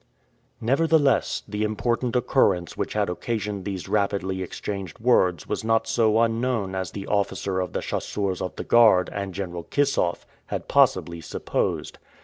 Nevertheless, 0.59 1.43
the 1.47 1.61
important 1.63 2.15
occurrence 2.15 2.75
which 2.75 2.93
had 2.93 3.07
occasioned 3.07 3.65
these 3.65 3.87
rapidly 3.87 4.41
exchanged 4.41 4.97
words 4.97 5.47
was 5.47 5.63
not 5.63 5.85
so 5.87 6.19
unknown 6.21 6.73
as 6.73 6.89
the 6.89 7.05
officer 7.05 7.59
of 7.59 7.73
the 7.73 7.81
chasseurs 7.81 8.41
of 8.41 8.55
the 8.55 8.63
guard 8.63 9.11
and 9.13 9.31
General 9.31 9.61
Kissoff 9.63 10.25
had 10.47 10.67
possibly 10.67 11.21
supposed. 11.21 11.99